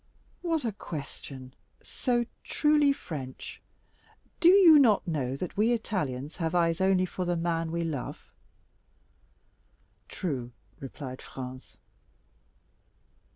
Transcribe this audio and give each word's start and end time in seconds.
"What 0.41 0.65
a 0.65 0.71
question—so 0.71 2.25
truly 2.43 2.91
French! 2.91 3.61
Do 4.39 4.49
you 4.49 4.79
not 4.79 5.07
know 5.07 5.35
that 5.35 5.55
we 5.55 5.73
Italians 5.73 6.37
have 6.37 6.55
eyes 6.55 6.81
only 6.81 7.05
for 7.05 7.23
the 7.23 7.37
man 7.37 7.71
we 7.71 7.83
love?" 7.83 8.33
"True," 10.09 10.53
replied 10.79 11.21
Franz. 11.21 11.77